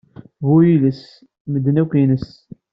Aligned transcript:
Bu 0.43 0.53
yiles, 0.63 1.01
medden 1.53 1.81
akk 1.81 1.93
ines. 2.03 2.27